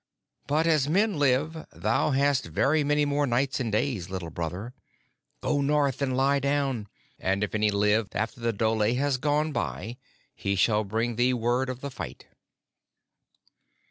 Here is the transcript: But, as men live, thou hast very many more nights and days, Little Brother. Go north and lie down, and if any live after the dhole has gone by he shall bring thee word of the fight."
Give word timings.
But, 0.47 0.65
as 0.65 0.89
men 0.89 1.19
live, 1.19 1.67
thou 1.71 2.09
hast 2.09 2.47
very 2.47 2.83
many 2.83 3.05
more 3.05 3.27
nights 3.27 3.59
and 3.59 3.71
days, 3.71 4.09
Little 4.09 4.31
Brother. 4.31 4.73
Go 5.41 5.61
north 5.61 6.01
and 6.01 6.17
lie 6.17 6.39
down, 6.39 6.87
and 7.19 7.43
if 7.43 7.53
any 7.53 7.69
live 7.69 8.07
after 8.15 8.39
the 8.39 8.51
dhole 8.51 8.95
has 8.95 9.17
gone 9.17 9.51
by 9.51 9.97
he 10.33 10.55
shall 10.55 10.83
bring 10.85 11.17
thee 11.17 11.35
word 11.35 11.69
of 11.69 11.81
the 11.81 11.91
fight." 11.91 12.25